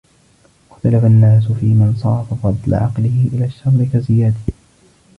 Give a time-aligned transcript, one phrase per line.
[0.69, 4.35] وَاخْتَلَفَ النَّاسُ فِيمَنْ صَرَفَ فَضْلَ عَقْلِهِ إلَى الشَّرِّ كَزِيَادٍ